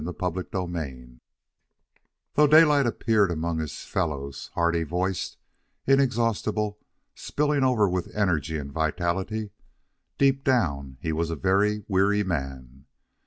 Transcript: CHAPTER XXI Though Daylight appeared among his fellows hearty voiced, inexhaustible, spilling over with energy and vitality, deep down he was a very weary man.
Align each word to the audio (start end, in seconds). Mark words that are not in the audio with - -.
CHAPTER 0.03 0.41
XXI 0.45 1.19
Though 2.33 2.47
Daylight 2.47 2.87
appeared 2.87 3.29
among 3.29 3.59
his 3.59 3.83
fellows 3.83 4.49
hearty 4.55 4.81
voiced, 4.83 5.37
inexhaustible, 5.85 6.79
spilling 7.13 7.63
over 7.63 7.87
with 7.87 8.07
energy 8.15 8.57
and 8.57 8.71
vitality, 8.71 9.51
deep 10.17 10.43
down 10.43 10.97
he 11.01 11.11
was 11.11 11.29
a 11.29 11.35
very 11.35 11.83
weary 11.87 12.23
man. 12.23 12.85